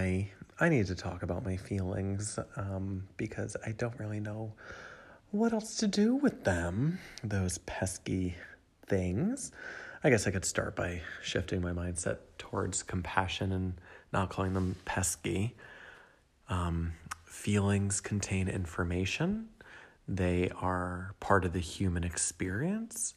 I 0.00 0.28
I 0.58 0.68
need 0.68 0.86
to 0.86 0.94
talk 0.94 1.22
about 1.22 1.44
my 1.44 1.56
feelings 1.56 2.38
um, 2.56 3.06
because 3.16 3.56
I 3.66 3.72
don't 3.72 3.98
really 3.98 4.20
know 4.20 4.52
what 5.30 5.52
else 5.52 5.76
to 5.76 5.86
do 5.86 6.14
with 6.16 6.44
them. 6.44 6.98
Those 7.22 7.58
pesky 7.58 8.36
things. 8.86 9.52
I 10.02 10.10
guess 10.10 10.26
I 10.26 10.30
could 10.30 10.44
start 10.44 10.74
by 10.74 11.02
shifting 11.22 11.60
my 11.60 11.72
mindset 11.72 12.18
towards 12.38 12.82
compassion 12.82 13.52
and 13.52 13.74
not 14.12 14.30
calling 14.30 14.54
them 14.54 14.76
pesky. 14.84 15.54
Um, 16.48 16.92
feelings 17.24 18.00
contain 18.00 18.48
information. 18.48 19.48
They 20.08 20.50
are 20.60 21.14
part 21.20 21.44
of 21.44 21.52
the 21.52 21.60
human 21.60 22.04
experience. 22.04 23.14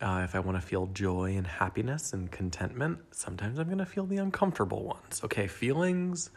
Uh, 0.00 0.22
if 0.24 0.34
I 0.34 0.40
want 0.40 0.56
to 0.58 0.66
feel 0.66 0.86
joy 0.86 1.36
and 1.36 1.46
happiness 1.46 2.14
and 2.14 2.30
contentment, 2.30 3.00
sometimes 3.10 3.58
I'm 3.58 3.66
going 3.66 3.78
to 3.78 3.86
feel 3.86 4.06
the 4.06 4.16
uncomfortable 4.16 4.82
ones. 4.82 5.20
Okay, 5.24 5.46
feelings, 5.46 6.30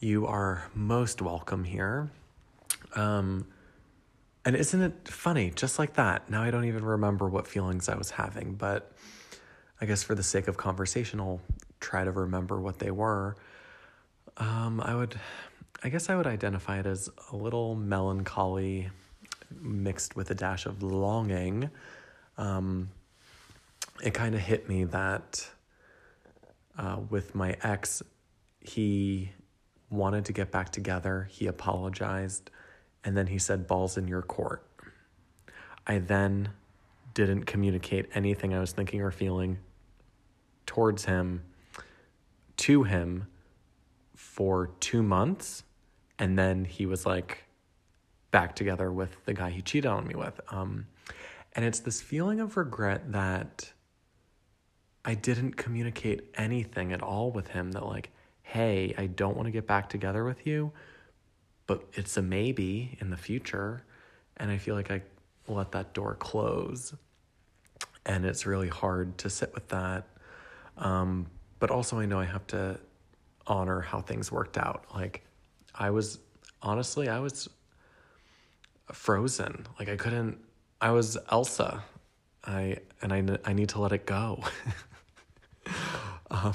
you 0.00 0.26
are 0.26 0.68
most 0.74 1.22
welcome 1.22 1.62
here. 1.62 2.10
Um, 2.96 3.46
and 4.44 4.56
isn't 4.56 4.82
it 4.82 5.08
funny? 5.08 5.52
Just 5.54 5.78
like 5.78 5.94
that. 5.94 6.28
Now 6.28 6.42
I 6.42 6.50
don't 6.50 6.64
even 6.64 6.84
remember 6.84 7.28
what 7.28 7.46
feelings 7.46 7.88
I 7.88 7.94
was 7.94 8.10
having, 8.10 8.54
but 8.54 8.90
I 9.80 9.86
guess 9.86 10.02
for 10.02 10.16
the 10.16 10.24
sake 10.24 10.48
of 10.48 10.56
conversation, 10.56 11.20
I'll 11.20 11.40
try 11.78 12.02
to 12.02 12.10
remember 12.10 12.60
what 12.60 12.80
they 12.80 12.90
were. 12.90 13.36
Um, 14.38 14.80
I 14.80 14.96
would, 14.96 15.14
I 15.84 15.88
guess 15.88 16.10
I 16.10 16.16
would 16.16 16.26
identify 16.26 16.80
it 16.80 16.86
as 16.86 17.08
a 17.30 17.36
little 17.36 17.76
melancholy 17.76 18.90
mixed 19.60 20.16
with 20.16 20.32
a 20.32 20.34
dash 20.34 20.66
of 20.66 20.82
longing 20.82 21.70
um, 22.38 22.90
it 24.02 24.14
kind 24.14 24.34
of 24.34 24.40
hit 24.40 24.68
me 24.68 24.84
that 24.84 25.48
uh, 26.78 26.98
with 27.10 27.34
my 27.34 27.56
ex, 27.62 28.02
he 28.60 29.30
wanted 29.90 30.24
to 30.24 30.32
get 30.32 30.50
back 30.50 30.70
together. 30.70 31.28
He 31.30 31.46
apologized, 31.46 32.50
and 33.04 33.16
then 33.16 33.26
he 33.26 33.38
said, 33.38 33.66
Balls 33.66 33.96
in 33.96 34.08
your 34.08 34.22
court. 34.22 34.66
I 35.86 35.98
then 35.98 36.50
didn't 37.14 37.44
communicate 37.44 38.08
anything 38.14 38.54
I 38.54 38.60
was 38.60 38.72
thinking 38.72 39.02
or 39.02 39.10
feeling 39.10 39.58
towards 40.66 41.04
him 41.04 41.42
to 42.58 42.84
him 42.84 43.26
for 44.14 44.70
two 44.80 45.02
months. 45.02 45.64
And 46.18 46.38
then 46.38 46.64
he 46.64 46.86
was 46.86 47.04
like 47.04 47.44
back 48.30 48.54
together 48.54 48.90
with 48.90 49.24
the 49.26 49.34
guy 49.34 49.50
he 49.50 49.60
cheated 49.60 49.90
on 49.90 50.06
me 50.06 50.14
with. 50.14 50.40
Um, 50.48 50.86
and 51.54 51.64
it's 51.64 51.80
this 51.80 52.00
feeling 52.00 52.40
of 52.40 52.56
regret 52.56 53.12
that 53.12 53.72
I 55.04 55.14
didn't 55.14 55.56
communicate 55.56 56.30
anything 56.36 56.92
at 56.92 57.02
all 57.02 57.30
with 57.30 57.48
him 57.48 57.72
that, 57.72 57.84
like, 57.84 58.10
hey, 58.42 58.94
I 58.96 59.06
don't 59.06 59.36
want 59.36 59.46
to 59.46 59.50
get 59.52 59.66
back 59.66 59.88
together 59.88 60.24
with 60.24 60.46
you, 60.46 60.72
but 61.66 61.84
it's 61.94 62.16
a 62.16 62.22
maybe 62.22 62.96
in 63.00 63.10
the 63.10 63.16
future. 63.16 63.84
And 64.36 64.50
I 64.50 64.58
feel 64.58 64.74
like 64.74 64.90
I 64.90 65.02
let 65.48 65.72
that 65.72 65.92
door 65.92 66.14
close. 66.14 66.94
And 68.06 68.24
it's 68.24 68.46
really 68.46 68.68
hard 68.68 69.18
to 69.18 69.30
sit 69.30 69.52
with 69.54 69.68
that. 69.68 70.06
Um, 70.76 71.26
but 71.58 71.70
also, 71.70 71.98
I 71.98 72.06
know 72.06 72.18
I 72.18 72.24
have 72.24 72.46
to 72.48 72.78
honor 73.46 73.80
how 73.80 74.00
things 74.00 74.32
worked 74.32 74.56
out. 74.56 74.86
Like, 74.94 75.24
I 75.74 75.90
was 75.90 76.18
honestly, 76.62 77.08
I 77.08 77.18
was 77.18 77.48
frozen. 78.92 79.66
Like, 79.78 79.88
I 79.88 79.96
couldn't 79.96 80.38
I 80.82 80.90
was 80.90 81.16
Elsa. 81.30 81.84
I 82.44 82.78
and 83.00 83.12
I 83.12 83.38
I 83.48 83.52
need 83.52 83.68
to 83.70 83.80
let 83.80 83.92
it 83.92 84.04
go. 84.04 84.42
um, 86.30 86.52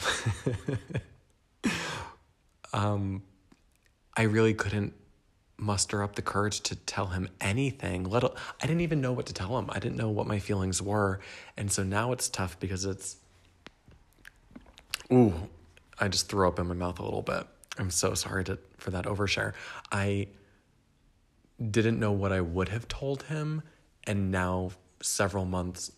um, 2.74 3.24
I 4.18 4.24
really 4.24 4.54
couldn't 4.54 4.94
muster 5.58 6.04
up 6.04 6.16
the 6.16 6.22
courage 6.22 6.60
to 6.62 6.76
tell 6.76 7.08
him 7.08 7.30
anything. 7.40 8.04
Let 8.04 8.26
I 8.26 8.68
didn't 8.68 8.82
even 8.82 9.00
know 9.00 9.14
what 9.14 9.28
to 9.28 9.34
tell 9.34 9.58
him. 9.58 9.70
I 9.70 9.80
didn't 9.80 9.96
know 9.96 10.10
what 10.10 10.28
my 10.28 10.40
feelings 10.40 10.82
were, 10.82 11.22
and 11.56 11.72
so 11.72 11.84
now 11.84 12.12
it's 12.12 12.28
tough 12.28 12.60
because 12.60 12.84
it's. 12.84 13.16
Ooh, 15.10 15.34
I 16.02 16.10
just 16.10 16.28
threw 16.28 16.50
up 16.50 16.60
in 16.60 16.68
my 16.68 16.76
mouth 16.76 17.00
a 17.00 17.04
little 17.04 17.22
bit. 17.22 17.48
I'm 17.78 17.92
so 17.92 18.14
sorry 18.14 18.44
to 18.44 18.60
for 18.78 18.92
that 18.92 19.06
overshare. 19.06 19.54
I 19.90 20.28
didn't 21.72 21.98
know 21.98 22.12
what 22.12 22.34
I 22.34 22.42
would 22.42 22.68
have 22.68 22.90
told 22.90 23.24
him 23.24 23.64
and 24.08 24.32
now 24.32 24.72
several 25.02 25.46
months 25.46 25.92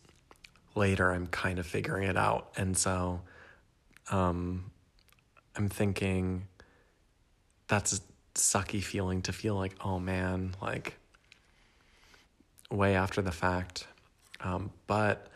later 0.75 1.11
i'm 1.11 1.27
kind 1.27 1.59
of 1.59 1.65
figuring 1.65 2.09
it 2.09 2.17
out. 2.17 2.49
And 2.57 2.75
so 2.75 3.21
um, 4.11 4.71
i'm 5.55 5.69
thinking 5.69 6.47
that's 7.67 7.93
a 7.93 7.99
sucky 8.35 8.83
feeling 8.83 9.21
to 9.21 9.33
feel 9.33 9.55
like 9.55 9.75
oh 9.83 9.99
man 9.99 10.55
like 10.61 10.97
way 12.71 12.95
after 12.95 13.21
the 13.21 13.31
fact. 13.31 13.87
Um, 14.41 14.71
but 14.87 15.27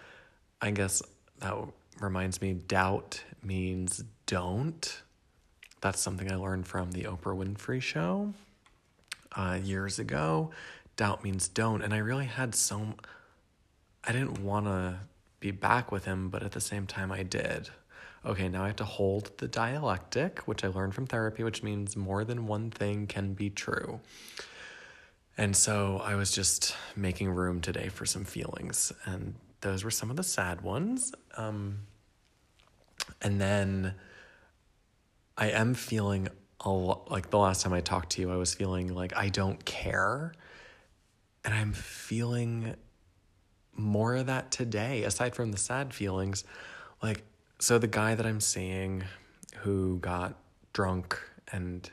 i 0.61 0.71
guess 0.71 1.01
that 1.39 1.55
reminds 1.99 2.41
me 2.41 2.53
doubt 2.53 3.23
means 3.43 4.03
don't. 4.25 5.01
That's 5.81 5.99
something 5.99 6.31
i 6.31 6.35
learned 6.35 6.67
from 6.67 6.91
the 6.91 7.03
oprah 7.03 7.37
winfrey 7.37 7.81
show 7.81 8.33
uh, 9.35 9.59
years 9.61 9.99
ago 9.99 10.51
doubt 10.95 11.23
means 11.23 11.47
don't. 11.47 11.81
And 11.81 11.93
I 11.93 11.97
really 11.97 12.25
had 12.25 12.55
so, 12.55 12.95
I 14.03 14.11
didn't 14.11 14.43
want 14.43 14.65
to 14.65 14.99
be 15.39 15.51
back 15.51 15.91
with 15.91 16.05
him, 16.05 16.29
but 16.29 16.43
at 16.43 16.51
the 16.51 16.61
same 16.61 16.87
time, 16.87 17.11
I 17.11 17.23
did. 17.23 17.69
Okay, 18.25 18.47
now 18.47 18.63
I 18.63 18.67
have 18.67 18.77
to 18.77 18.85
hold 18.85 19.37
the 19.37 19.47
dialectic, 19.47 20.39
which 20.47 20.63
I 20.63 20.69
learned 20.69 20.95
from 20.95 21.05
therapy, 21.05 21.43
which 21.43 21.61
means 21.61 21.97
more 21.97 22.23
than 22.23 22.47
one 22.47 22.71
thing 22.71 23.05
can 23.07 23.33
be 23.33 23.49
true. 23.49 23.99
And 25.37 25.55
so 25.55 25.99
I 26.03 26.15
was 26.15 26.31
just 26.31 26.75
making 26.95 27.31
room 27.31 27.59
today 27.59 27.89
for 27.89 28.05
some 28.05 28.23
feelings, 28.23 28.93
and 29.05 29.35
those 29.61 29.83
were 29.83 29.91
some 29.91 30.09
of 30.09 30.15
the 30.15 30.23
sad 30.23 30.61
ones. 30.61 31.11
Um, 31.35 31.79
and 33.21 33.41
then 33.41 33.95
I 35.37 35.49
am 35.49 35.73
feeling 35.73 36.29
a 36.61 36.69
lot 36.69 37.11
like 37.11 37.29
the 37.29 37.39
last 37.39 37.63
time 37.63 37.73
I 37.73 37.81
talked 37.81 38.11
to 38.11 38.21
you, 38.21 38.31
I 38.31 38.37
was 38.37 38.53
feeling 38.53 38.93
like 38.93 39.13
I 39.17 39.29
don't 39.29 39.63
care 39.65 40.33
and 41.43 41.53
I'm 41.53 41.73
feeling 41.73 42.75
more 43.75 44.15
of 44.15 44.27
that 44.27 44.51
today, 44.51 45.03
aside 45.03 45.35
from 45.35 45.51
the 45.51 45.57
sad 45.57 45.93
feelings. 45.93 46.43
Like, 47.01 47.23
so 47.59 47.77
the 47.77 47.87
guy 47.87 48.15
that 48.15 48.25
I'm 48.25 48.39
seeing 48.39 49.03
who 49.57 49.99
got 49.99 50.37
drunk 50.73 51.19
and 51.51 51.89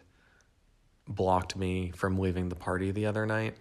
blocked 1.08 1.56
me 1.56 1.92
from 1.94 2.18
leaving 2.18 2.48
the 2.48 2.54
party 2.54 2.90
the 2.90 3.06
other 3.06 3.26
night, 3.26 3.56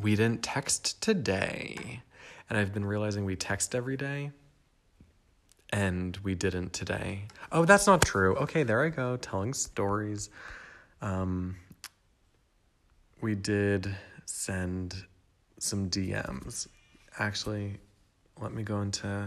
we 0.00 0.14
didn't 0.14 0.42
text 0.42 1.02
today. 1.02 2.02
And 2.48 2.58
I've 2.58 2.72
been 2.72 2.84
realizing 2.84 3.24
we 3.24 3.36
text 3.36 3.74
every 3.74 3.96
day. 3.96 4.30
And 5.70 6.16
we 6.18 6.34
didn't 6.34 6.72
today. 6.72 7.24
Oh, 7.52 7.66
that's 7.66 7.86
not 7.86 8.00
true. 8.00 8.36
Okay, 8.36 8.62
there 8.62 8.82
I 8.82 8.88
go, 8.88 9.18
telling 9.18 9.52
stories. 9.52 10.30
Um, 11.02 11.56
we 13.20 13.34
did 13.34 13.94
send 14.28 15.06
some 15.58 15.88
DMs. 15.88 16.68
Actually, 17.18 17.78
let 18.38 18.52
me 18.52 18.62
go 18.62 18.82
into. 18.82 19.26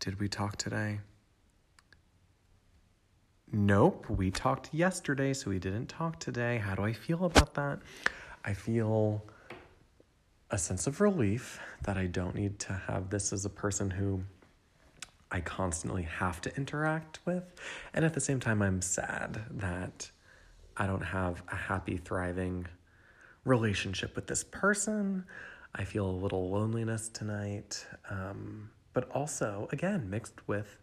Did 0.00 0.18
we 0.18 0.28
talk 0.28 0.56
today? 0.56 0.98
Nope, 3.52 4.10
we 4.10 4.32
talked 4.32 4.74
yesterday, 4.74 5.32
so 5.32 5.50
we 5.50 5.60
didn't 5.60 5.86
talk 5.86 6.18
today. 6.18 6.58
How 6.58 6.74
do 6.74 6.82
I 6.82 6.92
feel 6.92 7.24
about 7.24 7.54
that? 7.54 7.78
I 8.44 8.52
feel 8.52 9.24
a 10.50 10.58
sense 10.58 10.88
of 10.88 11.00
relief 11.00 11.60
that 11.84 11.96
I 11.96 12.06
don't 12.06 12.34
need 12.34 12.58
to 12.60 12.72
have 12.72 13.08
this 13.08 13.32
as 13.32 13.44
a 13.44 13.50
person 13.50 13.88
who 13.90 14.20
I 15.30 15.40
constantly 15.40 16.02
have 16.02 16.40
to 16.40 16.56
interact 16.56 17.20
with. 17.24 17.44
And 17.94 18.04
at 18.04 18.14
the 18.14 18.20
same 18.20 18.40
time, 18.40 18.62
I'm 18.62 18.82
sad 18.82 19.44
that 19.50 20.10
I 20.76 20.86
don't 20.86 21.02
have 21.02 21.42
a 21.50 21.56
happy, 21.56 21.96
thriving 21.96 22.66
relationship 23.44 24.14
with 24.14 24.26
this 24.26 24.44
person. 24.44 25.24
I 25.74 25.84
feel 25.84 26.06
a 26.06 26.10
little 26.10 26.50
loneliness 26.50 27.08
tonight, 27.08 27.86
um, 28.10 28.70
but 28.92 29.10
also, 29.10 29.68
again, 29.72 30.08
mixed 30.10 30.46
with 30.48 30.78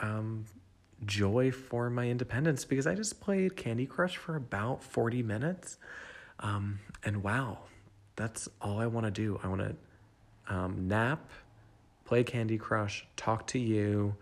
um, 0.00 0.44
joy 1.04 1.50
for 1.50 1.90
my 1.90 2.08
independence 2.08 2.64
because 2.64 2.86
I 2.86 2.94
just 2.94 3.20
played 3.20 3.56
Candy 3.56 3.86
Crush 3.86 4.16
for 4.16 4.36
about 4.36 4.82
40 4.82 5.22
minutes. 5.22 5.78
Um, 6.40 6.80
and 7.04 7.22
wow, 7.22 7.58
that's 8.16 8.48
all 8.60 8.78
I 8.78 8.86
want 8.86 9.06
to 9.06 9.10
do. 9.10 9.40
I 9.42 9.48
want 9.48 9.60
to 9.60 10.54
um, 10.54 10.88
nap, 10.88 11.30
play 12.04 12.24
Candy 12.24 12.58
Crush, 12.58 13.06
talk 13.16 13.46
to 13.48 13.58
you, 13.58 14.16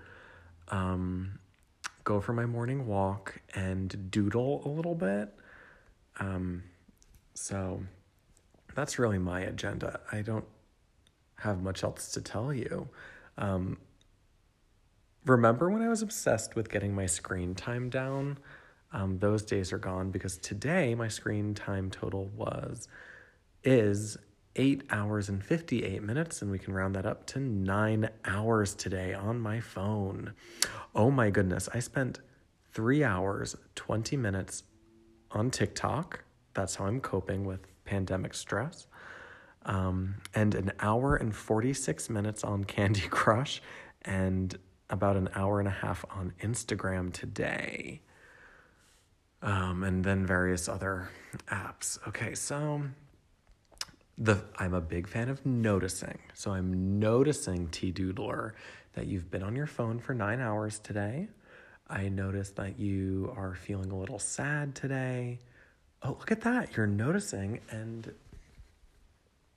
um, 0.69 1.39
go 2.07 2.21
for 2.21 2.33
my 2.33 2.47
morning 2.47 2.87
walk 2.87 3.41
and 3.57 4.13
doodle 4.13 4.63
a 4.65 4.69
little 4.69 4.95
bit. 4.95 5.35
Um, 6.21 6.63
so 7.35 7.83
that's 8.77 8.97
really 9.01 9.19
my 9.19 9.41
agenda. 9.41 9.99
I 10.13 10.23
don't 10.23 10.45
have 11.41 11.61
much 11.61 11.83
else 11.83 12.13
to 12.13 12.21
tell 12.21 12.55
you. 12.55 12.89
Um, 13.37 13.79
remember 15.27 15.69
when 15.69 15.83
I 15.83 15.89
was 15.89 16.01
obsessed 16.01 16.55
with 16.55 16.71
getting 16.71 16.95
my 16.95 17.07
screen 17.07 17.57
time 17.57 17.91
down? 17.91 18.39
Um, 18.93 19.19
those 19.19 19.43
days 19.43 19.73
are 19.73 19.79
gone 19.79 20.13
because 20.13 20.39
today 20.39 20.95
my 20.95 21.09
screen 21.09 21.55
time 21.55 21.91
total 21.91 22.27
was 22.27 22.87
is 23.65 24.17
eight 24.57 24.83
hours 24.91 25.29
and 25.29 25.45
58 25.45 26.03
minutes, 26.03 26.43
and 26.43 26.51
we 26.51 26.59
can 26.59 26.75
round 26.75 26.97
that 26.97 27.07
up 27.07 27.27
to 27.27 27.39
nine 27.41 28.09
hours 28.25 28.75
today 28.75 29.15
on 29.15 29.39
my 29.39 29.61
phone. 29.61 30.33
Oh 30.95 31.11
my 31.11 31.31
goodness, 31.31 31.69
I 31.73 31.79
spent 31.79 32.21
three 32.73 33.05
hours, 33.05 33.57
20 33.75 34.17
minutes 34.17 34.65
on 35.31 35.51
TikTok. 35.51 36.25
That's 36.55 36.75
how 36.77 36.87
I'm 36.87 37.01
coping 37.01 37.45
with 37.45 37.61
pandemic 37.85 38.35
stress. 38.35 38.87
Um, 39.65 40.17
and 40.35 40.55
an 40.55 40.73
hour 40.81 41.17
and 41.17 41.35
46 41.35 42.09
minutes 42.11 42.45
on 42.45 42.65
Candy 42.65 43.01
Crush, 43.11 43.63
and 44.03 44.57
about 44.89 45.17
an 45.17 45.29
hour 45.35 45.59
and 45.59 45.69
a 45.69 45.73
half 45.73 46.05
on 46.11 46.33
Instagram 46.43 47.13
today. 47.13 48.01
Um, 49.43 49.83
and 49.83 50.05
then 50.05 50.27
various 50.27 50.69
other 50.69 51.11
apps. 51.49 51.99
Okay, 52.09 52.35
so 52.35 52.83
the 54.19 54.43
I'm 54.59 54.75
a 54.75 54.81
big 54.81 55.09
fan 55.09 55.29
of 55.29 55.45
noticing. 55.45 56.19
So 56.35 56.53
I'm 56.53 56.99
noticing 56.99 57.69
T 57.69 57.93
Doodler 57.93 58.53
that 58.95 59.07
you've 59.07 59.31
been 59.31 59.43
on 59.43 59.55
your 59.55 59.67
phone 59.67 59.99
for 59.99 60.15
nine 60.15 60.41
hours 60.41 60.79
today. 60.79 61.29
I 61.89 62.09
noticed 62.09 62.57
that 62.57 62.79
you 62.79 63.33
are 63.37 63.55
feeling 63.55 63.91
a 63.91 63.99
little 63.99 64.19
sad 64.19 64.75
today. 64.75 65.39
Oh, 66.03 66.11
look 66.11 66.33
at 66.33 66.41
that. 66.43 66.77
You're 66.77 66.87
noticing 66.87 67.61
and 67.71 68.13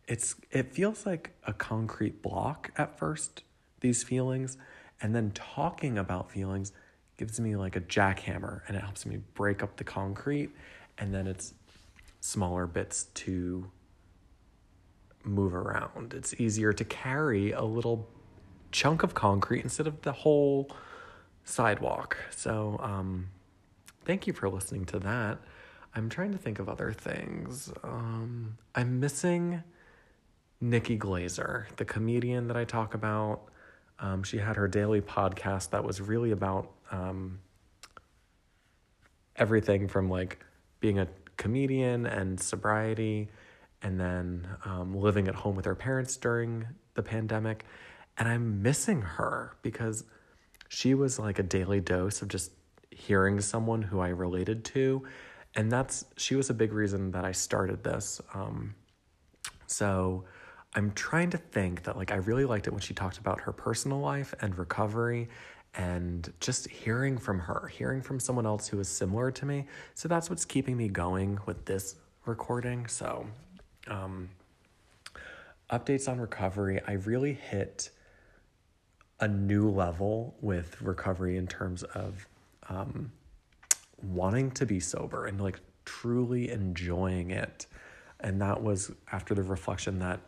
it's 0.07 0.35
it 0.51 0.73
feels 0.73 1.05
like 1.05 1.31
a 1.45 1.53
concrete 1.53 2.21
block 2.21 2.71
at 2.77 2.97
first, 2.97 3.43
these 3.79 4.03
feelings, 4.03 4.57
and 5.01 5.15
then 5.15 5.31
talking 5.31 5.97
about 5.97 6.31
feelings 6.31 6.73
gives 7.17 7.39
me 7.39 7.55
like 7.55 7.75
a 7.75 7.81
jackhammer 7.81 8.61
and 8.67 8.75
it 8.75 8.81
helps 8.81 9.05
me 9.05 9.19
break 9.33 9.61
up 9.61 9.77
the 9.77 9.83
concrete 9.83 10.49
and 10.97 11.13
then 11.13 11.27
it's 11.27 11.53
smaller 12.21 12.65
bits 12.65 13.05
to 13.13 13.69
move 15.23 15.53
around. 15.53 16.13
It's 16.13 16.33
easier 16.39 16.73
to 16.73 16.83
carry 16.83 17.51
a 17.51 17.63
little 17.63 18.07
chunk 18.71 19.03
of 19.03 19.13
concrete 19.13 19.63
instead 19.63 19.87
of 19.87 20.01
the 20.01 20.11
whole 20.11 20.69
sidewalk. 21.43 22.17
So, 22.29 22.79
um, 22.81 23.29
thank 24.05 24.27
you 24.27 24.33
for 24.33 24.49
listening 24.49 24.85
to 24.85 24.99
that. 24.99 25.39
I'm 25.95 26.09
trying 26.09 26.31
to 26.31 26.37
think 26.37 26.59
of 26.59 26.69
other 26.69 26.91
things. 26.91 27.71
Um, 27.83 28.57
I'm 28.75 28.99
missing 28.99 29.63
Nikki 30.61 30.97
Glazer, 30.97 31.65
the 31.77 31.85
comedian 31.85 32.47
that 32.47 32.57
I 32.57 32.63
talk 32.63 32.93
about. 32.93 33.41
Um, 33.99 34.23
she 34.23 34.37
had 34.37 34.55
her 34.55 34.67
daily 34.67 35.01
podcast 35.01 35.71
that 35.71 35.83
was 35.83 35.99
really 35.99 36.31
about 36.31 36.71
um, 36.91 37.39
everything 39.35 39.87
from 39.87 40.09
like 40.09 40.45
being 40.79 40.99
a 40.99 41.07
comedian 41.37 42.05
and 42.05 42.39
sobriety 42.39 43.29
and 43.81 43.99
then 43.99 44.47
um, 44.65 44.95
living 44.95 45.27
at 45.27 45.35
home 45.35 45.55
with 45.55 45.65
her 45.65 45.75
parents 45.75 46.17
during 46.17 46.65
the 46.95 47.03
pandemic. 47.03 47.65
And 48.17 48.27
I'm 48.27 48.61
missing 48.61 49.01
her 49.01 49.55
because 49.61 50.03
she 50.67 50.93
was 50.93 51.17
like 51.17 51.39
a 51.39 51.43
daily 51.43 51.79
dose 51.79 52.21
of 52.21 52.27
just 52.27 52.51
hearing 52.91 53.39
someone 53.39 53.81
who 53.81 53.99
I 53.99 54.09
related 54.09 54.65
to. 54.65 55.03
And 55.55 55.71
that's, 55.71 56.05
she 56.17 56.35
was 56.35 56.49
a 56.49 56.53
big 56.53 56.73
reason 56.73 57.11
that 57.11 57.25
I 57.25 57.31
started 57.31 57.83
this. 57.83 58.21
Um, 58.33 58.75
so 59.67 60.25
I'm 60.75 60.91
trying 60.91 61.29
to 61.31 61.37
think 61.37 61.83
that 61.83 61.97
like 61.97 62.11
I 62.11 62.17
really 62.17 62.45
liked 62.45 62.67
it 62.67 62.71
when 62.71 62.81
she 62.81 62.93
talked 62.93 63.17
about 63.17 63.41
her 63.41 63.51
personal 63.51 63.99
life 63.99 64.33
and 64.41 64.57
recovery 64.57 65.29
and 65.75 66.31
just 66.39 66.67
hearing 66.67 67.17
from 67.17 67.39
her, 67.39 67.71
hearing 67.71 68.01
from 68.01 68.19
someone 68.19 68.45
else 68.45 68.67
who 68.67 68.79
is 68.79 68.87
similar 68.87 69.31
to 69.31 69.45
me. 69.45 69.65
So 69.93 70.07
that's 70.07 70.29
what's 70.29 70.45
keeping 70.45 70.75
me 70.75 70.87
going 70.87 71.39
with 71.45 71.65
this 71.65 71.95
recording. 72.25 72.87
So 72.87 73.25
um, 73.89 74.29
updates 75.69 76.09
on 76.09 76.19
recovery, 76.19 76.81
I 76.87 76.93
really 76.93 77.33
hit 77.33 77.89
a 79.19 79.27
new 79.27 79.69
level 79.69 80.35
with 80.41 80.81
recovery 80.81 81.37
in 81.37 81.47
terms 81.47 81.83
of 81.83 82.27
um, 82.69 83.11
wanting 84.01 84.51
to 84.51 84.65
be 84.65 84.79
sober 84.79 85.25
and 85.25 85.41
like 85.41 85.59
truly 85.85 86.49
enjoying 86.49 87.31
it. 87.31 87.67
And 88.21 88.41
that 88.41 88.61
was 88.61 88.91
after 89.11 89.33
the 89.33 89.43
reflection 89.43 89.99
that 89.99 90.19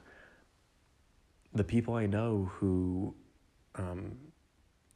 the 1.53 1.63
people 1.63 1.93
I 1.95 2.05
know 2.05 2.49
who 2.53 3.13
um, 3.75 4.17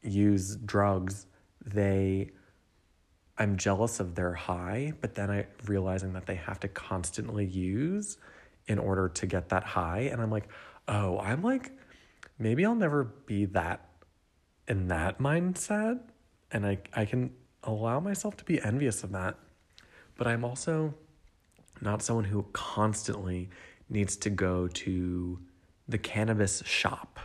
use 0.02 0.56
drugs, 0.58 1.28
they, 1.66 2.32
I'm 3.38 3.58
jealous 3.58 4.00
of 4.00 4.16
their 4.16 4.34
high, 4.34 4.94
but 5.02 5.16
then 5.16 5.30
I 5.30 5.48
realizing 5.66 6.14
that 6.14 6.26
they 6.26 6.36
have 6.36 6.60
to 6.62 6.68
constantly 6.70 7.46
use 7.46 8.18
in 8.68 8.80
order 8.80 9.10
to 9.10 9.26
get 9.26 9.50
that 9.50 9.64
high. 9.64 10.10
And 10.12 10.22
I'm 10.22 10.32
like, 10.32 10.48
oh, 10.88 11.20
I'm 11.20 11.42
like, 11.42 11.72
maybe 12.40 12.66
I'll 12.66 12.76
never 12.76 13.04
be 13.04 13.46
that 13.46 13.90
in 14.68 14.88
that 14.88 15.20
mindset. 15.20 16.00
And 16.52 16.66
I, 16.66 16.80
I 16.94 17.06
can 17.06 17.32
allow 17.64 18.00
myself 18.00 18.38
to 18.38 18.46
be 18.46 18.62
envious 18.62 19.04
of 19.04 19.12
that. 19.12 19.36
But 20.18 20.28
I'm 20.28 20.44
also 20.44 20.94
not 21.82 22.02
someone 22.02 22.26
who 22.26 22.46
constantly 22.54 23.50
needs 23.90 24.16
to 24.18 24.30
go 24.30 24.68
to 24.68 25.40
the 25.88 25.98
cannabis 25.98 26.64
shop. 26.66 27.20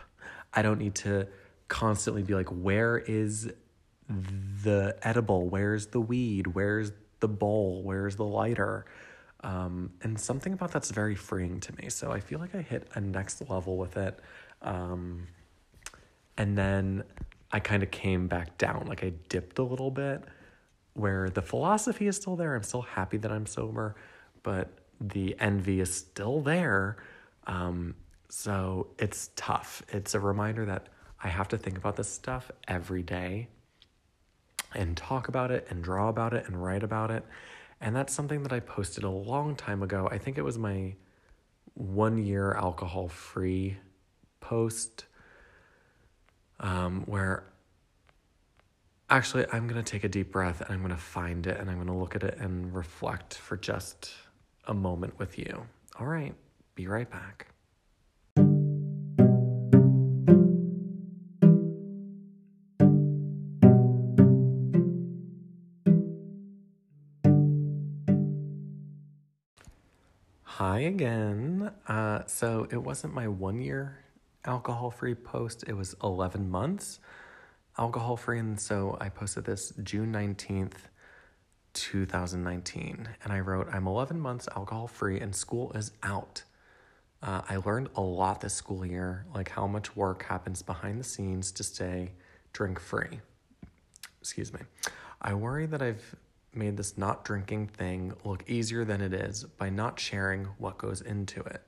I 0.53 0.61
don't 0.61 0.77
need 0.77 0.95
to 0.95 1.27
constantly 1.67 2.21
be 2.21 2.35
like, 2.35 2.49
where 2.49 2.97
is 2.97 3.49
the 4.07 4.97
edible? 5.01 5.47
Where's 5.47 5.87
the 5.87 6.01
weed? 6.01 6.47
Where's 6.47 6.91
the 7.21 7.29
bowl? 7.29 7.81
Where's 7.83 8.17
the 8.17 8.25
lighter? 8.25 8.85
Um, 9.43 9.91
and 10.03 10.19
something 10.19 10.53
about 10.53 10.71
that's 10.71 10.91
very 10.91 11.15
freeing 11.15 11.59
to 11.61 11.75
me. 11.77 11.89
So 11.89 12.11
I 12.11 12.19
feel 12.19 12.39
like 12.39 12.53
I 12.53 12.61
hit 12.61 12.87
a 12.93 13.01
next 13.01 13.49
level 13.49 13.77
with 13.77 13.97
it. 13.97 14.19
Um, 14.61 15.27
and 16.37 16.57
then 16.57 17.03
I 17.51 17.59
kind 17.59 17.83
of 17.83 17.91
came 17.91 18.27
back 18.27 18.57
down, 18.57 18.85
like 18.87 19.03
I 19.03 19.13
dipped 19.29 19.59
a 19.59 19.63
little 19.63 19.91
bit 19.91 20.23
where 20.93 21.29
the 21.29 21.41
philosophy 21.41 22.07
is 22.07 22.15
still 22.15 22.35
there. 22.35 22.55
I'm 22.55 22.63
still 22.63 22.81
happy 22.81 23.17
that 23.17 23.31
I'm 23.31 23.45
sober, 23.45 23.95
but 24.43 24.69
the 24.99 25.35
envy 25.39 25.79
is 25.79 25.93
still 25.93 26.41
there. 26.41 26.97
Um, 27.47 27.95
so 28.29 28.87
it's 28.99 29.31
tough. 29.35 29.81
It's 29.89 30.13
a 30.13 30.19
reminder 30.19 30.65
that 30.65 30.87
I 31.23 31.27
have 31.27 31.47
to 31.49 31.57
think 31.57 31.77
about 31.77 31.95
this 31.95 32.09
stuff 32.09 32.51
every 32.67 33.03
day 33.03 33.47
and 34.73 34.95
talk 34.95 35.27
about 35.27 35.51
it 35.51 35.67
and 35.69 35.83
draw 35.83 36.09
about 36.09 36.33
it 36.33 36.47
and 36.47 36.61
write 36.61 36.83
about 36.83 37.11
it. 37.11 37.25
And 37.81 37.95
that's 37.95 38.13
something 38.13 38.43
that 38.43 38.53
I 38.53 38.59
posted 38.59 39.03
a 39.03 39.09
long 39.09 39.55
time 39.55 39.81
ago. 39.81 40.07
I 40.11 40.19
think 40.19 40.37
it 40.37 40.43
was 40.43 40.57
my 40.57 40.93
one 41.73 42.17
year 42.17 42.53
alcohol 42.53 43.07
free 43.07 43.77
post 44.39 45.05
um, 46.59 47.03
where 47.07 47.43
actually 49.09 49.45
I'm 49.51 49.67
going 49.67 49.83
to 49.83 49.91
take 49.91 50.03
a 50.03 50.09
deep 50.09 50.31
breath 50.31 50.61
and 50.61 50.69
I'm 50.71 50.79
going 50.79 50.91
to 50.91 50.97
find 50.97 51.47
it 51.47 51.59
and 51.59 51.69
I'm 51.69 51.77
going 51.77 51.87
to 51.87 51.93
look 51.93 52.15
at 52.15 52.23
it 52.23 52.37
and 52.39 52.73
reflect 52.73 53.33
for 53.33 53.57
just 53.57 54.11
a 54.67 54.73
moment 54.73 55.17
with 55.17 55.39
you. 55.39 55.65
All 55.99 56.05
right, 56.05 56.35
be 56.75 56.87
right 56.87 57.09
back. 57.09 57.50
Again. 70.91 71.71
Uh, 71.87 72.19
so 72.27 72.67
it 72.69 72.77
wasn't 72.77 73.13
my 73.13 73.27
one 73.27 73.61
year 73.61 73.97
alcohol 74.43 74.91
free 74.91 75.15
post, 75.15 75.63
it 75.67 75.73
was 75.73 75.95
11 76.03 76.49
months 76.49 76.99
alcohol 77.77 78.17
free. 78.17 78.39
And 78.39 78.59
so 78.59 78.97
I 78.99 79.09
posted 79.09 79.45
this 79.45 79.73
June 79.83 80.11
19th, 80.11 80.73
2019. 81.73 83.07
And 83.23 83.33
I 83.33 83.39
wrote, 83.39 83.67
I'm 83.71 83.87
11 83.87 84.19
months 84.19 84.47
alcohol 84.55 84.87
free 84.87 85.19
and 85.19 85.33
school 85.33 85.71
is 85.73 85.91
out. 86.03 86.43
Uh, 87.23 87.41
I 87.47 87.57
learned 87.57 87.89
a 87.95 88.01
lot 88.01 88.41
this 88.41 88.53
school 88.53 88.85
year, 88.85 89.25
like 89.33 89.49
how 89.49 89.67
much 89.67 89.95
work 89.95 90.23
happens 90.23 90.61
behind 90.61 90.99
the 90.99 91.03
scenes 91.03 91.51
to 91.53 91.63
stay 91.63 92.11
drink 92.51 92.79
free. 92.79 93.21
Excuse 94.19 94.51
me. 94.53 94.59
I 95.21 95.33
worry 95.35 95.67
that 95.67 95.81
I've 95.81 96.15
made 96.53 96.77
this 96.77 96.97
not 96.97 97.23
drinking 97.23 97.67
thing 97.67 98.13
look 98.23 98.43
easier 98.49 98.83
than 98.83 99.01
it 99.01 99.13
is 99.13 99.43
by 99.43 99.69
not 99.69 99.99
sharing 99.99 100.45
what 100.57 100.77
goes 100.77 101.01
into 101.01 101.41
it. 101.41 101.61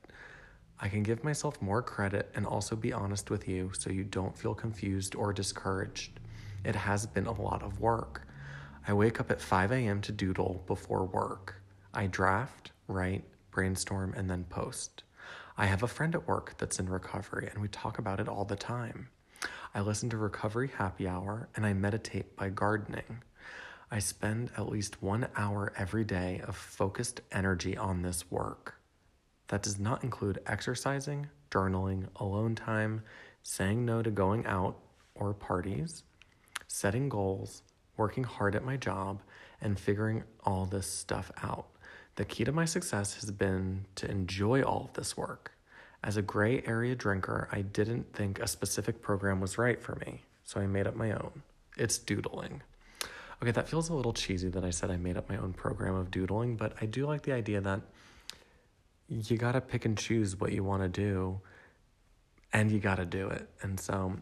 I 0.80 0.90
can 0.90 1.04
give 1.04 1.24
myself 1.24 1.62
more 1.62 1.82
credit 1.82 2.30
and 2.36 2.46
also 2.46 2.76
be 2.76 2.92
honest 2.92 3.30
with 3.30 3.48
you 3.48 3.72
so 3.78 3.90
you 3.90 4.04
don't 4.04 4.38
feel 4.38 4.54
confused 4.54 5.16
or 5.16 5.32
discouraged. 5.32 6.20
It 6.66 6.76
has 6.76 7.06
been 7.06 7.28
a 7.28 7.42
lot 7.42 7.64
of 7.64 7.80
work. 7.80 8.28
I 8.88 8.94
wake 8.94 9.20
up 9.20 9.32
at 9.32 9.42
5 9.42 9.72
a.m. 9.72 10.02
to 10.02 10.12
doodle 10.12 10.64
before 10.68 11.06
work. 11.06 11.62
I 11.94 12.08
draft, 12.08 12.72
write, 12.88 13.24
brainstorm, 13.52 14.14
and 14.18 14.30
then 14.30 14.44
post. 14.46 15.04
I 15.58 15.68
have 15.68 15.84
a 15.84 15.88
friend 15.88 16.16
at 16.16 16.28
work 16.28 16.56
that's 16.58 16.80
in 16.80 16.90
recovery 16.90 17.50
and 17.52 17.62
we 17.62 17.70
talk 17.70 18.00
about 18.00 18.20
it 18.20 18.28
all 18.28 18.44
the 18.44 18.56
time. 18.56 19.08
I 19.76 19.82
listen 19.82 20.10
to 20.12 20.18
Recovery 20.18 20.70
Happy 20.78 21.08
Hour, 21.08 21.50
and 21.56 21.66
I 21.66 21.74
meditate 21.74 22.36
by 22.36 22.50
gardening. 22.50 23.24
I 23.94 24.00
spend 24.00 24.50
at 24.58 24.70
least 24.70 25.04
one 25.04 25.28
hour 25.38 25.72
every 25.78 26.04
day 26.04 26.42
of 26.48 26.56
focused 26.56 27.22
energy 27.32 27.78
on 27.78 28.02
this 28.02 28.32
work. 28.32 28.74
That 29.50 29.62
does 29.62 29.78
not 29.78 30.04
include 30.04 30.42
exercising, 30.48 31.28
journaling, 31.52 32.08
alone 32.16 32.56
time, 32.56 33.04
saying 33.44 33.86
no 33.86 34.02
to 34.02 34.10
going 34.10 34.48
out 34.48 34.80
or 35.14 35.36
parties, 35.36 36.02
setting 36.68 37.08
goals, 37.08 37.62
working 37.96 38.24
hard 38.24 38.56
at 38.56 38.66
my 38.66 38.78
job, 38.78 39.22
and 39.62 39.80
figuring 39.80 40.24
all 40.44 40.66
this 40.66 40.88
stuff 40.88 41.32
out. 41.44 41.68
The 42.16 42.26
key 42.26 42.46
to 42.46 42.52
my 42.52 42.66
success 42.66 43.14
has 43.22 43.30
been 43.30 43.86
to 43.98 44.10
enjoy 44.10 44.64
all 44.64 44.86
of 44.86 44.94
this 44.94 45.16
work. 45.16 45.52
As 46.04 46.18
a 46.18 46.24
gray 46.24 46.64
area 46.66 46.96
drinker, 46.96 47.48
I 47.52 47.62
didn't 47.62 48.12
think 48.12 48.40
a 48.40 48.48
specific 48.48 49.04
program 49.04 49.40
was 49.40 49.60
right 49.60 49.80
for 49.80 49.94
me, 49.98 50.24
so 50.44 50.60
I 50.60 50.66
made 50.66 50.88
up 50.88 50.96
my 50.96 51.12
own. 51.12 51.44
It's 51.78 52.00
doodling. 52.00 52.64
Okay, 53.44 53.52
that 53.52 53.68
feels 53.68 53.90
a 53.90 53.94
little 53.94 54.14
cheesy 54.14 54.48
that 54.48 54.64
I 54.64 54.70
said 54.70 54.90
I 54.90 54.96
made 54.96 55.18
up 55.18 55.28
my 55.28 55.36
own 55.36 55.52
program 55.52 55.96
of 55.96 56.10
doodling, 56.10 56.56
but 56.56 56.78
I 56.80 56.86
do 56.86 57.06
like 57.06 57.24
the 57.24 57.34
idea 57.34 57.60
that 57.60 57.82
you 59.10 59.36
got 59.36 59.52
to 59.52 59.60
pick 59.60 59.84
and 59.84 59.98
choose 59.98 60.40
what 60.40 60.54
you 60.54 60.64
want 60.64 60.82
to 60.82 60.88
do 60.88 61.42
and 62.54 62.72
you 62.72 62.80
got 62.80 63.00
to 63.00 63.06
do 63.06 63.28
it. 63.28 63.50
And 63.62 63.78
so 63.78 64.16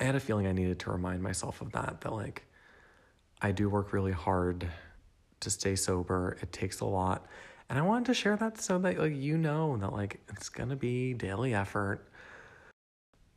I 0.00 0.04
had 0.04 0.14
a 0.14 0.20
feeling 0.20 0.46
I 0.46 0.52
needed 0.52 0.78
to 0.78 0.90
remind 0.90 1.22
myself 1.22 1.60
of 1.60 1.72
that, 1.72 2.00
that 2.00 2.14
like 2.14 2.46
I 3.42 3.52
do 3.52 3.68
work 3.68 3.92
really 3.92 4.12
hard 4.12 4.68
to 5.40 5.50
stay 5.50 5.76
sober. 5.76 6.38
It 6.40 6.50
takes 6.50 6.80
a 6.80 6.86
lot. 6.86 7.26
And 7.68 7.78
I 7.78 7.82
wanted 7.82 8.06
to 8.06 8.14
share 8.14 8.38
that 8.38 8.58
so 8.58 8.78
that 8.78 8.98
like 8.98 9.14
you 9.14 9.36
know 9.36 9.76
that 9.76 9.92
like 9.92 10.20
it's 10.30 10.48
going 10.48 10.70
to 10.70 10.76
be 10.76 11.12
daily 11.12 11.52
effort. 11.52 12.08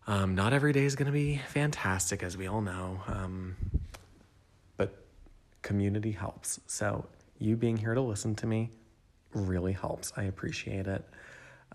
Um, 0.07 0.33
not 0.33 0.53
every 0.53 0.71
day 0.71 0.85
is 0.85 0.95
going 0.95 1.07
to 1.07 1.11
be 1.11 1.41
fantastic, 1.49 2.23
as 2.23 2.37
we 2.37 2.47
all 2.47 2.61
know. 2.61 3.01
Um, 3.07 3.57
community 5.67 6.13
helps. 6.13 6.61
So, 6.65 7.05
you 7.39 7.57
being 7.57 7.75
here 7.75 7.93
to 7.93 7.99
listen 7.99 8.35
to 8.35 8.47
me 8.47 8.71
really 9.33 9.73
helps. 9.73 10.13
I 10.15 10.23
appreciate 10.23 10.87
it. 10.87 11.03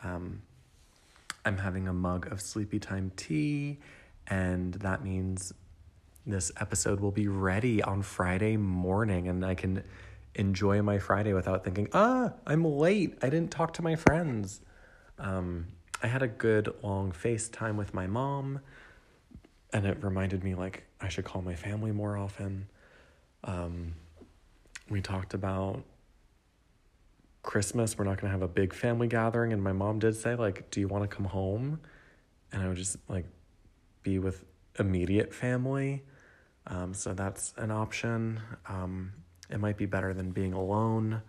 Um, 0.02 0.40
I'm 1.44 1.58
having 1.58 1.88
a 1.88 1.92
mug 1.92 2.32
of 2.32 2.40
sleepy 2.40 2.78
time 2.78 3.12
tea, 3.16 3.80
and 4.28 4.72
that 4.74 5.04
means 5.04 5.52
this 6.24 6.50
episode 6.58 7.00
will 7.00 7.10
be 7.10 7.28
ready 7.28 7.82
on 7.82 8.00
Friday 8.00 8.56
morning, 8.56 9.28
and 9.28 9.44
I 9.44 9.54
can 9.54 9.84
enjoy 10.36 10.80
my 10.80 10.98
Friday 10.98 11.34
without 11.34 11.62
thinking, 11.62 11.88
ah, 11.92 12.32
I'm 12.46 12.64
late. 12.64 13.18
I 13.20 13.28
didn't 13.28 13.50
talk 13.50 13.74
to 13.74 13.82
my 13.82 13.96
friends. 13.96 14.62
Um, 15.18 15.66
I 16.02 16.06
had 16.06 16.22
a 16.22 16.28
good 16.28 16.74
long 16.82 17.12
FaceTime 17.12 17.76
with 17.76 17.92
my 17.92 18.06
mom, 18.06 18.60
and 19.70 19.84
it 19.84 20.02
reminded 20.02 20.42
me 20.42 20.54
like 20.54 20.84
I 20.98 21.10
should 21.10 21.26
call 21.26 21.42
my 21.42 21.56
family 21.56 21.92
more 21.92 22.16
often. 22.16 22.68
Um, 23.44 23.94
we 24.88 25.00
talked 25.00 25.34
about 25.34 25.82
Christmas. 27.42 27.98
We're 27.98 28.04
not 28.04 28.20
going 28.20 28.28
to 28.28 28.32
have 28.32 28.42
a 28.42 28.48
big 28.48 28.72
family 28.72 29.08
gathering. 29.08 29.52
And 29.52 29.62
my 29.62 29.72
mom 29.72 29.98
did 29.98 30.14
say, 30.16 30.34
like, 30.34 30.70
do 30.70 30.80
you 30.80 30.88
want 30.88 31.08
to 31.08 31.14
come 31.14 31.26
home? 31.26 31.80
And 32.52 32.62
I 32.62 32.68
would 32.68 32.76
just 32.76 32.96
like 33.08 33.26
be 34.02 34.18
with 34.18 34.44
immediate 34.78 35.34
family. 35.34 36.02
Um, 36.66 36.94
so 36.94 37.12
that's 37.14 37.54
an 37.56 37.70
option. 37.70 38.40
Um, 38.68 39.12
it 39.50 39.58
might 39.58 39.76
be 39.76 39.86
better 39.86 40.14
than 40.14 40.30
being 40.30 40.52
alone. 40.52 41.22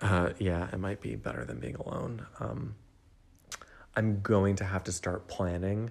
Uh, 0.00 0.30
yeah, 0.38 0.68
it 0.72 0.78
might 0.78 1.00
be 1.00 1.16
better 1.16 1.44
than 1.44 1.58
being 1.58 1.76
alone. 1.76 2.26
Um, 2.40 2.74
I'm 3.96 4.20
going 4.20 4.56
to 4.56 4.64
have 4.64 4.84
to 4.84 4.92
start 4.92 5.28
planning 5.28 5.90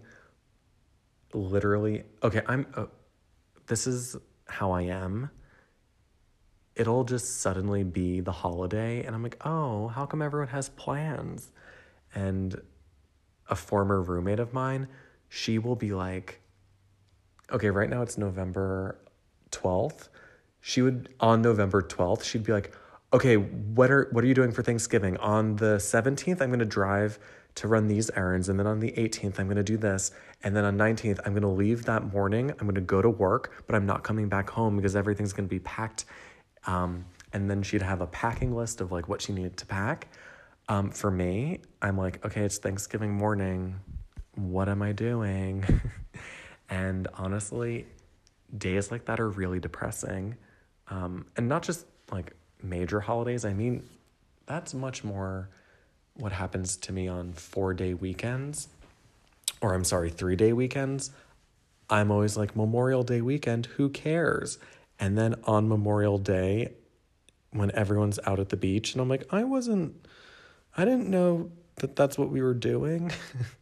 literally. 1.33 2.03
Okay, 2.21 2.41
I'm. 2.47 2.67
Uh, 2.75 2.85
this 3.65 3.87
is 3.87 4.17
how 4.47 4.71
I 4.71 4.83
am, 4.83 5.29
it'll 6.75 7.03
just 7.03 7.41
suddenly 7.41 7.83
be 7.83 8.19
the 8.19 8.31
holiday. 8.31 9.03
And 9.03 9.15
I'm 9.15 9.23
like, 9.23 9.37
oh, 9.45 9.87
how 9.89 10.05
come 10.05 10.21
everyone 10.21 10.49
has 10.49 10.69
plans? 10.69 11.51
And 12.15 12.59
a 13.49 13.55
former 13.55 14.01
roommate 14.01 14.39
of 14.39 14.53
mine, 14.53 14.87
she 15.29 15.59
will 15.59 15.75
be 15.75 15.93
like, 15.93 16.41
okay, 17.51 17.69
right 17.69 17.89
now 17.89 18.01
it's 18.01 18.17
November 18.17 18.97
12th. 19.51 20.09
She 20.61 20.81
would, 20.81 21.13
on 21.19 21.41
November 21.41 21.81
12th, 21.81 22.23
she'd 22.23 22.43
be 22.43 22.53
like, 22.53 22.73
okay, 23.13 23.35
what 23.35 23.91
are, 23.91 24.09
what 24.11 24.23
are 24.23 24.27
you 24.27 24.33
doing 24.33 24.51
for 24.51 24.63
Thanksgiving? 24.63 25.17
On 25.17 25.55
the 25.57 25.75
17th, 25.75 26.41
I'm 26.41 26.49
going 26.49 26.59
to 26.59 26.65
drive 26.65 27.19
to 27.55 27.67
run 27.67 27.87
these 27.87 28.09
errands. 28.15 28.49
And 28.49 28.59
then 28.59 28.65
on 28.65 28.79
the 28.79 28.91
18th, 28.93 29.39
I'm 29.39 29.45
going 29.45 29.57
to 29.57 29.63
do 29.63 29.77
this. 29.77 30.11
And 30.43 30.55
then 30.55 30.65
on 30.65 30.77
19th, 30.77 31.19
I'm 31.23 31.33
going 31.33 31.43
to 31.43 31.47
leave 31.47 31.85
that 31.85 32.11
morning. 32.11 32.49
I'm 32.51 32.65
going 32.65 32.75
to 32.75 32.81
go 32.81 33.01
to 33.01 33.09
work, 33.09 33.63
but 33.67 33.75
I'm 33.75 33.85
not 33.85 34.03
coming 34.03 34.27
back 34.29 34.49
home 34.49 34.75
because 34.75 34.95
everything's 34.95 35.31
going 35.31 35.47
to 35.47 35.49
be 35.49 35.59
packed. 35.59 36.05
Um, 36.65 37.05
and 37.33 37.49
then 37.49 37.61
she'd 37.61 37.83
have 37.83 38.01
a 38.01 38.07
packing 38.07 38.55
list 38.55 38.81
of 38.81 38.91
like 38.91 39.07
what 39.07 39.21
she 39.21 39.31
needed 39.31 39.57
to 39.57 39.65
pack. 39.67 40.07
Um, 40.67 40.89
for 40.89 41.11
me, 41.11 41.59
I'm 41.81 41.97
like, 41.97 42.25
okay, 42.25 42.41
it's 42.41 42.57
Thanksgiving 42.57 43.13
morning. 43.13 43.79
What 44.35 44.69
am 44.69 44.81
I 44.81 44.91
doing? 44.91 45.63
and 46.69 47.07
honestly, 47.13 47.85
days 48.57 48.89
like 48.89 49.05
that 49.05 49.19
are 49.19 49.29
really 49.29 49.59
depressing. 49.59 50.35
Um, 50.87 51.27
and 51.37 51.47
not 51.47 51.61
just 51.61 51.85
like 52.11 52.33
major 52.63 53.01
holidays. 53.01 53.45
I 53.45 53.53
mean, 53.53 53.83
that's 54.45 54.73
much 54.73 55.03
more 55.03 55.49
what 56.15 56.31
happens 56.31 56.77
to 56.77 56.91
me 56.91 57.07
on 57.07 57.33
four 57.33 57.73
day 57.73 57.93
weekends, 57.93 58.67
or 59.61 59.73
I'm 59.73 59.83
sorry, 59.83 60.09
three 60.09 60.35
day 60.35 60.53
weekends, 60.53 61.11
I'm 61.89 62.11
always 62.11 62.37
like, 62.37 62.55
Memorial 62.55 63.03
Day 63.03 63.21
weekend, 63.21 63.65
who 63.65 63.89
cares? 63.89 64.57
And 64.99 65.17
then 65.17 65.35
on 65.43 65.67
Memorial 65.67 66.17
Day, 66.17 66.73
when 67.51 67.71
everyone's 67.75 68.19
out 68.25 68.39
at 68.39 68.49
the 68.49 68.57
beach, 68.57 68.93
and 68.93 69.01
I'm 69.01 69.09
like, 69.09 69.25
I 69.31 69.43
wasn't, 69.43 70.07
I 70.75 70.85
didn't 70.85 71.09
know 71.09 71.51
that 71.75 71.95
that's 71.95 72.17
what 72.17 72.29
we 72.29 72.41
were 72.41 72.53
doing. 72.53 73.11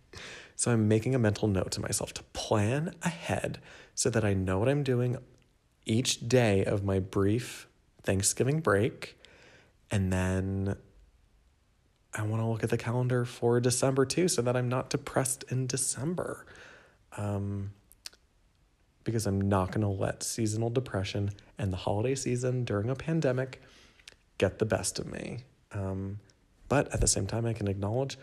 so 0.56 0.72
I'm 0.72 0.88
making 0.88 1.16
a 1.16 1.20
mental 1.20 1.48
note 1.48 1.72
to 1.72 1.82
myself 1.82 2.14
to 2.14 2.24
plan 2.32 2.94
ahead 3.02 3.60
so 3.96 4.10
that 4.10 4.24
I 4.24 4.34
know 4.34 4.60
what 4.60 4.70
I'm 4.70 4.84
doing 4.84 5.18
each 5.86 6.28
day 6.28 6.64
of 6.64 6.84
my 6.84 7.00
brief 7.00 7.68
Thanksgiving 8.04 8.60
break. 8.60 9.18
And 9.90 10.12
then 10.12 10.76
I 12.14 12.24
want 12.24 12.42
to 12.42 12.46
look 12.46 12.64
at 12.64 12.70
the 12.70 12.78
calendar 12.78 13.26
for 13.26 13.60
December 13.60 14.06
too, 14.06 14.28
so 14.28 14.42
that 14.42 14.56
I'm 14.56 14.70
not 14.70 14.90
depressed 14.90 15.44
in 15.50 15.68
December. 15.68 16.46
Um, 17.18 17.72
because 19.04 19.26
I'm 19.26 19.42
not 19.42 19.72
going 19.72 19.82
to 19.82 19.88
let 19.88 20.24
seasonal 20.24 20.70
depression 20.70 21.32
and 21.58 21.74
the 21.74 21.78
holiday 21.78 22.16
season 22.16 22.64
during 22.64 22.90
a 22.90 22.96
pandemic 22.96 23.62
get 24.38 24.60
the 24.60 24.66
best 24.66 25.00
of 25.00 25.12
me. 25.12 25.40
Um, 25.72 26.20
but 26.70 26.94
at 26.94 27.02
the 27.02 27.08
same 27.08 27.28
time, 27.28 27.46
I 27.46 27.54
can 27.54 27.68
acknowledge 27.68 28.18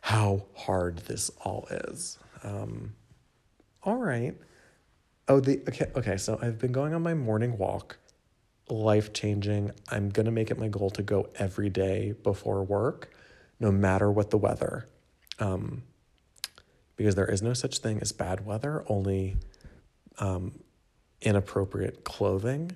how 0.00 0.44
hard 0.54 0.98
this 0.98 1.30
all 1.44 1.66
is. 1.70 2.18
Um, 2.42 2.94
all 3.82 3.96
right. 3.96 4.34
Oh, 5.28 5.40
the 5.40 5.60
okay. 5.68 5.90
Okay, 5.94 6.16
so 6.16 6.38
I've 6.42 6.58
been 6.58 6.72
going 6.72 6.94
on 6.94 7.02
my 7.02 7.14
morning 7.14 7.56
walk. 7.56 7.98
Life 8.68 9.12
changing. 9.12 9.72
I'm 9.88 10.10
gonna 10.10 10.30
make 10.30 10.50
it 10.50 10.58
my 10.58 10.68
goal 10.68 10.90
to 10.90 11.02
go 11.02 11.28
every 11.36 11.70
day 11.70 12.14
before 12.22 12.62
work 12.62 13.10
no 13.60 13.70
matter 13.70 14.10
what 14.10 14.30
the 14.30 14.38
weather. 14.38 14.86
Um, 15.38 15.82
because 16.96 17.14
there 17.14 17.30
is 17.30 17.42
no 17.42 17.54
such 17.54 17.78
thing 17.78 18.00
as 18.00 18.12
bad 18.12 18.44
weather, 18.44 18.84
only 18.88 19.36
um, 20.18 20.52
inappropriate 21.22 22.04
clothing. 22.04 22.72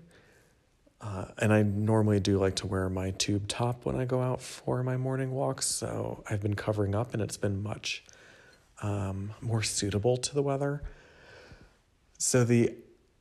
Uh, 1.00 1.26
and 1.38 1.52
I 1.52 1.62
normally 1.62 2.20
do 2.20 2.38
like 2.38 2.56
to 2.56 2.66
wear 2.66 2.88
my 2.88 3.10
tube 3.12 3.48
top 3.48 3.84
when 3.84 3.96
I 3.96 4.04
go 4.04 4.22
out 4.22 4.40
for 4.40 4.82
my 4.82 4.96
morning 4.96 5.32
walks. 5.32 5.66
So 5.66 6.24
I've 6.30 6.40
been 6.40 6.54
covering 6.54 6.94
up 6.94 7.12
and 7.12 7.22
it's 7.22 7.36
been 7.36 7.62
much 7.62 8.04
um, 8.82 9.32
more 9.40 9.62
suitable 9.62 10.16
to 10.16 10.34
the 10.34 10.42
weather. 10.42 10.82
So 12.18 12.44
the 12.44 12.74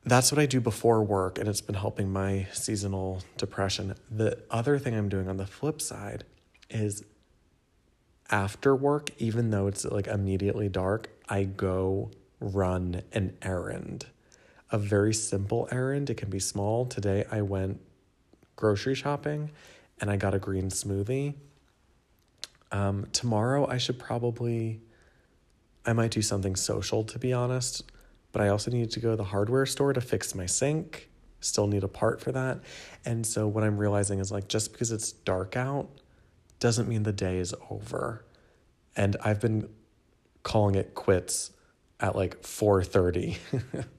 that's 0.06 0.30
what 0.30 0.38
I 0.38 0.46
do 0.46 0.60
before 0.60 1.02
work, 1.02 1.38
and 1.38 1.48
it's 1.48 1.60
been 1.60 1.74
helping 1.74 2.12
my 2.12 2.46
seasonal 2.52 3.22
depression. 3.36 3.94
The 4.08 4.38
other 4.50 4.78
thing 4.78 4.94
I'm 4.94 5.08
doing 5.08 5.28
on 5.28 5.36
the 5.36 5.46
flip 5.46 5.80
side 5.80 6.24
is 6.70 7.04
after 8.30 8.74
work, 8.74 9.10
even 9.18 9.50
though 9.50 9.66
it's 9.66 9.84
like 9.84 10.06
immediately 10.06 10.68
dark, 10.68 11.10
I 11.28 11.42
go 11.42 12.12
run 12.40 13.02
an 13.12 13.36
errand. 13.42 14.06
A 14.70 14.78
very 14.78 15.12
simple 15.12 15.68
errand. 15.72 16.08
It 16.08 16.16
can 16.16 16.30
be 16.30 16.40
small. 16.40 16.86
Today 16.86 17.24
I 17.30 17.42
went 17.42 17.80
grocery 18.56 18.94
shopping 18.94 19.50
and 20.00 20.10
I 20.10 20.16
got 20.16 20.34
a 20.34 20.38
green 20.38 20.70
smoothie. 20.70 21.34
Um, 22.72 23.06
tomorrow 23.12 23.66
I 23.68 23.78
should 23.78 23.98
probably, 23.98 24.80
I 25.84 25.92
might 25.92 26.10
do 26.10 26.22
something 26.22 26.56
social 26.56 27.04
to 27.04 27.18
be 27.18 27.32
honest, 27.32 27.84
but 28.36 28.44
I 28.44 28.48
also 28.50 28.70
need 28.70 28.90
to 28.90 29.00
go 29.00 29.12
to 29.12 29.16
the 29.16 29.24
hardware 29.24 29.64
store 29.64 29.94
to 29.94 30.00
fix 30.02 30.34
my 30.34 30.44
sink. 30.44 31.08
Still 31.40 31.66
need 31.66 31.82
a 31.82 31.88
part 31.88 32.20
for 32.20 32.32
that. 32.32 32.60
And 33.02 33.26
so 33.26 33.48
what 33.48 33.64
I'm 33.64 33.78
realizing 33.78 34.18
is 34.18 34.30
like 34.30 34.46
just 34.46 34.72
because 34.72 34.92
it's 34.92 35.10
dark 35.10 35.56
out, 35.56 35.88
doesn't 36.60 36.86
mean 36.86 37.04
the 37.04 37.14
day 37.14 37.38
is 37.38 37.54
over. 37.70 38.26
And 38.94 39.16
I've 39.24 39.40
been 39.40 39.70
calling 40.42 40.74
it 40.74 40.94
quits 40.94 41.52
at 41.98 42.14
like 42.14 42.42
4:30. 42.42 43.38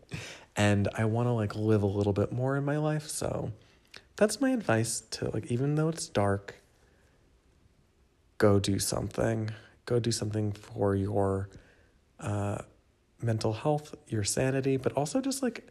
and 0.56 0.88
I 0.94 1.06
want 1.06 1.26
to 1.30 1.32
like 1.32 1.56
live 1.56 1.82
a 1.82 1.88
little 1.88 2.14
bit 2.14 2.32
more 2.32 2.56
in 2.58 2.64
my 2.64 2.78
life, 2.78 3.08
so 3.08 3.52
that's 4.18 4.40
my 4.40 4.52
advice 4.52 5.00
to 5.00 5.32
like 5.32 5.48
even 5.48 5.74
though 5.74 5.90
it's 5.90 6.08
dark, 6.08 6.62
go 8.38 8.60
do 8.60 8.78
something. 8.78 9.50
Go 9.88 9.98
do 10.00 10.12
something 10.12 10.52
for 10.52 10.96
your 10.96 11.50
uh, 12.20 12.60
mental 13.22 13.54
health, 13.54 13.96
your 14.08 14.24
sanity, 14.24 14.78
but 14.78 14.94
also 14.94 15.22
just 15.22 15.42
like 15.42 15.68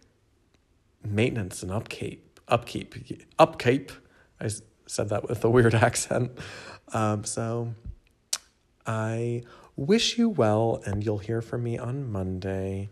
maintenance 1.04 1.62
and 1.62 1.70
upkeep. 1.70 2.40
Upkeep. 2.48 2.94
Upkeep. 3.38 3.92
I 4.40 4.50
said 4.86 5.08
that 5.08 5.28
with 5.28 5.44
a 5.44 5.50
weird 5.50 5.74
accent. 5.88 6.32
Um, 6.92 7.24
so 7.24 7.74
I 8.86 9.42
wish 9.76 10.18
you 10.18 10.28
well, 10.28 10.82
and 10.84 11.04
you'll 11.04 11.18
hear 11.18 11.42
from 11.42 11.62
me 11.64 11.78
on 11.78 12.10
Monday. 12.10 12.90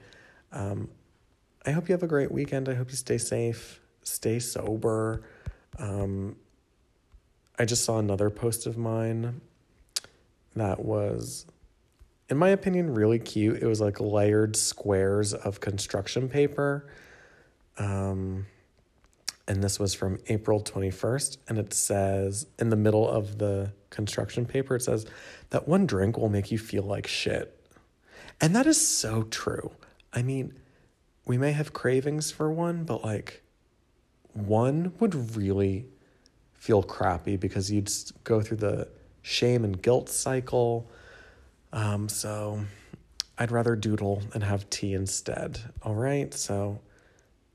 Um, 0.53 0.89
I 1.67 1.71
hope 1.71 1.89
you 1.89 1.93
have 1.93 2.03
a 2.03 2.09
great 2.09 2.31
weekend. 2.31 2.69
I 2.69 2.75
hope 2.75 2.91
you 2.91 2.97
stay 2.97 3.19
safe, 3.19 3.81
stay 4.03 4.39
sober. 4.39 5.23
Um, 5.79 6.37
I 7.59 7.65
just 7.65 7.85
saw 7.85 7.99
another 7.99 8.31
post 8.31 8.67
of 8.67 8.77
mine 8.77 9.41
that 10.57 10.85
was, 10.85 11.47
in 12.29 12.37
my 12.37 12.49
opinion, 12.49 12.95
really 12.95 13.19
cute. 13.19 13.63
It 13.63 13.67
was 13.67 13.81
like 13.81 14.01
layered 14.01 14.57
squares 14.57 15.35
of 15.35 15.61
construction 15.61 16.29
paper. 16.29 16.87
Um, 17.79 18.47
and 19.47 19.63
this 19.63 19.79
was 19.79 19.95
from 19.95 20.19
April 20.29 20.63
21st. 20.63 21.37
And 21.49 21.59
it 21.59 21.75
says, 21.75 22.47
in 22.59 22.71
the 22.71 22.77
middle 22.77 23.09
of 23.09 23.39
the 23.39 23.73
construction 23.91 24.47
paper, 24.47 24.77
it 24.77 24.83
says 24.83 25.07
that 25.51 25.69
one 25.69 25.87
drink 25.87 26.17
will 26.17 26.31
make 26.31 26.51
you 26.51 26.59
feel 26.59 26.83
like 26.83 27.07
shit. 27.07 27.61
And 28.41 28.57
that 28.57 28.67
is 28.67 28.87
so 28.87 29.25
true. 29.25 29.73
I 30.13 30.23
mean, 30.23 30.55
we 31.27 31.39
may 31.39 31.53
have 31.53 31.73
cravings 31.73 32.31
for 32.31 32.51
one, 32.51 32.85
but 32.85 33.05
like 33.05 33.43
one 34.33 34.93
would 34.99 35.37
really 35.37 35.87
feel 36.55 36.83
crappy 36.83 37.37
because 37.37 37.71
you'd 37.71 37.91
go 38.25 38.41
through 38.41 38.57
the 38.59 38.89
shame 39.23 39.65
and 39.65 39.81
guilt 39.81 40.09
cycle. 40.09 40.89
Um, 41.75 42.09
so 42.09 42.65
I'd 43.37 43.51
rather 43.51 43.75
doodle 43.77 44.23
and 44.33 44.45
have 44.45 44.71
tea 44.71 44.95
instead. 44.95 45.59
All 45.83 45.97
right. 45.97 46.33
So 46.33 46.81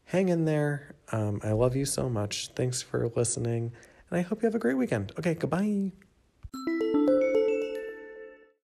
hang 0.06 0.30
in 0.30 0.46
there. 0.46 0.94
Um, 1.12 1.40
I 1.44 1.54
love 1.54 1.76
you 1.76 1.86
so 1.86 2.10
much. 2.10 2.50
Thanks 2.50 2.82
for 2.82 3.10
listening. 3.16 3.72
And 4.10 4.20
I 4.20 4.22
hope 4.22 4.42
you 4.44 4.48
have 4.48 4.56
a 4.56 4.60
great 4.60 4.78
weekend. 4.78 5.14
Okay. 5.18 5.34
Goodbye. 5.34 5.94